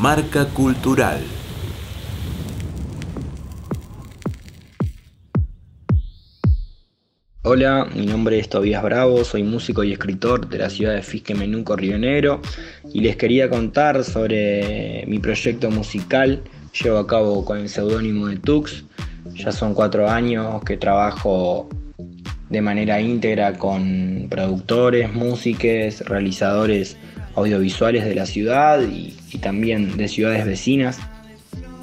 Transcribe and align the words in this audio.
Marca 0.00 0.46
Cultural. 0.46 1.20
Hola, 7.42 7.86
mi 7.94 8.04
nombre 8.04 8.40
es 8.40 8.48
Tobías 8.48 8.82
Bravo, 8.82 9.22
soy 9.22 9.44
músico 9.44 9.84
y 9.84 9.92
escritor 9.92 10.48
de 10.48 10.58
la 10.58 10.68
ciudad 10.68 10.94
de 10.94 11.02
Fisque 11.02 11.34
Menuco, 11.36 11.76
Río 11.76 11.96
Negro, 11.96 12.40
y 12.92 13.02
les 13.02 13.16
quería 13.16 13.48
contar 13.48 14.02
sobre 14.02 15.04
mi 15.06 15.20
proyecto 15.20 15.70
musical. 15.70 16.42
Llevo 16.82 16.98
a 16.98 17.06
cabo 17.06 17.44
con 17.44 17.58
el 17.58 17.68
seudónimo 17.68 18.26
de 18.26 18.36
Tux. 18.36 18.84
Ya 19.34 19.52
son 19.52 19.74
cuatro 19.74 20.10
años 20.10 20.62
que 20.64 20.76
trabajo 20.76 21.68
de 22.50 22.60
manera 22.60 23.00
íntegra 23.00 23.56
con 23.56 24.26
productores, 24.28 25.12
músicos, 25.12 26.00
realizadores 26.00 26.96
audiovisuales 27.34 28.04
de 28.04 28.14
la 28.14 28.26
ciudad 28.26 28.80
y, 28.80 29.14
también 29.38 29.96
de 29.96 30.08
ciudades 30.08 30.46
vecinas. 30.46 31.00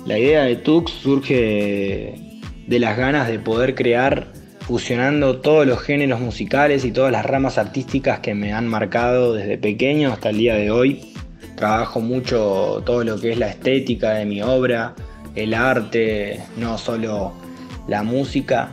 La 0.05 0.18
idea 0.18 0.44
de 0.44 0.55
Tux 0.55 0.91
surge 0.91 2.16
de 2.68 2.80
las 2.80 2.98
ganas 2.98 3.27
de 3.27 3.40
poder 3.40 3.76
crear 3.76 4.32
fusionando 4.62 5.41
todos 5.41 5.68
los 5.68 5.82
géneros 5.82 6.22
musicales 6.22 6.86
y 6.86 6.91
todas 6.91 7.12
las 7.12 7.26
ramas 7.26 7.58
artísticas 7.58 8.20
que 8.20 8.34
me 8.34 8.54
han 8.54 8.68
marcado 8.68 9.34
desde 9.34 9.58
pequeño 9.58 10.14
hasta 10.14 10.30
el 10.30 10.38
día 10.38 10.55
de 10.55 10.72
hoy. 10.72 11.14
Trabajo 11.55 11.99
mucho 11.99 12.82
todo 12.86 13.04
lo 13.04 13.20
que 13.20 13.34
es 13.34 13.38
la 13.38 13.49
estética 13.49 14.12
de 14.12 14.26
mi 14.26 14.41
obra, 14.41 14.96
el 15.36 15.54
arte, 15.54 16.40
no 16.58 16.77
solo 16.77 17.34
la 17.88 18.02
música, 18.04 18.70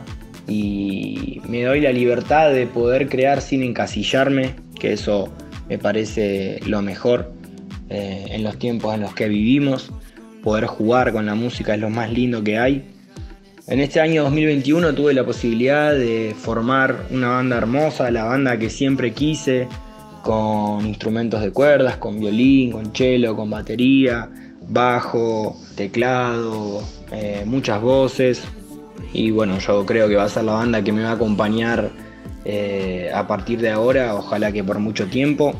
y 0.47 1.41
me 1.47 1.63
doy 1.63 1.81
la 1.81 1.91
libertad 1.91 2.51
de 2.51 2.65
poder 2.65 3.07
crear 3.07 3.41
sin 3.41 3.61
encasillarme, 3.63 4.55
que 4.79 4.93
eso 4.93 5.29
me 5.69 5.77
parece 5.77 6.59
lo 6.65 6.81
mejor 6.81 7.31
eh, 7.89 8.25
en 8.31 8.43
los 8.43 8.57
tiempos 8.57 8.95
en 8.95 9.01
los 9.01 9.13
que 9.13 9.29
vivimos. 9.29 9.91
Poder 10.43 10.65
jugar 10.65 11.13
con 11.13 11.25
la 11.25 11.35
música 11.35 11.73
es 11.73 11.79
lo 11.79 11.89
más 11.89 12.11
lindo 12.11 12.43
que 12.43 12.57
hay 12.57 12.85
en 13.69 13.81
este 13.81 13.99
año 13.99 14.23
2021 14.23 14.95
tuve 14.95 15.13
la 15.13 15.23
posibilidad 15.23 15.93
de 15.93 16.35
formar 16.35 17.05
una 17.11 17.29
banda 17.29 17.57
hermosa, 17.57 18.09
la 18.09 18.23
banda 18.23 18.57
que 18.57 18.67
siempre 18.67 19.13
quise, 19.13 19.67
con 20.23 20.87
instrumentos 20.87 21.39
de 21.41 21.51
cuerdas, 21.51 21.97
con 21.97 22.19
violín, 22.19 22.71
con 22.71 22.95
cello, 22.95 23.35
con 23.35 23.51
batería, 23.51 24.27
bajo, 24.67 25.55
teclado, 25.75 26.81
eh, 27.11 27.43
muchas 27.45 27.79
voces. 27.79 28.43
Y 29.13 29.29
bueno, 29.29 29.59
yo 29.59 29.85
creo 29.85 30.07
que 30.07 30.15
va 30.15 30.23
a 30.23 30.29
ser 30.29 30.45
la 30.45 30.53
banda 30.53 30.83
que 30.83 30.91
me 30.91 31.03
va 31.03 31.11
a 31.11 31.13
acompañar 31.13 31.91
eh, 32.45 33.11
a 33.13 33.27
partir 33.27 33.59
de 33.59 33.69
ahora, 33.69 34.15
ojalá 34.15 34.51
que 34.51 34.63
por 34.63 34.79
mucho 34.79 35.07
tiempo. 35.07 35.53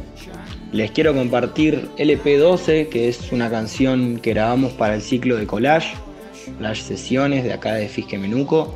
Les 0.72 0.92
quiero 0.92 1.16
compartir 1.16 1.90
LP12, 1.98 2.90
que 2.90 3.10
es 3.10 3.32
una 3.32 3.50
canción 3.50 4.20
que 4.20 4.34
grabamos 4.34 4.74
para 4.74 4.96
el 4.96 5.02
ciclo 5.02 5.38
de 5.38 5.48
collage 5.48 5.96
las 6.60 6.80
sesiones 6.80 7.44
de 7.44 7.54
acá 7.54 7.74
de 7.74 7.88
Fisque 7.88 8.18
Menuco. 8.18 8.76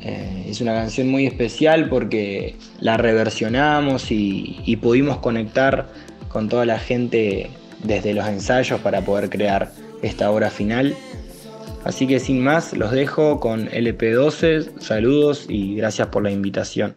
Eh, 0.00 0.46
es 0.48 0.60
una 0.60 0.72
canción 0.72 1.08
muy 1.08 1.26
especial 1.26 1.88
porque 1.88 2.56
la 2.80 2.96
reversionamos 2.96 4.10
y, 4.10 4.60
y 4.64 4.76
pudimos 4.76 5.18
conectar 5.18 5.88
con 6.28 6.48
toda 6.48 6.66
la 6.66 6.78
gente 6.78 7.50
desde 7.82 8.14
los 8.14 8.26
ensayos 8.26 8.80
para 8.80 9.00
poder 9.02 9.30
crear 9.30 9.72
esta 10.02 10.30
obra 10.30 10.50
final. 10.50 10.94
Así 11.84 12.06
que 12.06 12.18
sin 12.18 12.42
más, 12.42 12.72
los 12.72 12.90
dejo 12.90 13.40
con 13.40 13.68
LP12. 13.68 14.80
Saludos 14.80 15.46
y 15.48 15.76
gracias 15.76 16.08
por 16.08 16.22
la 16.22 16.30
invitación. 16.30 16.96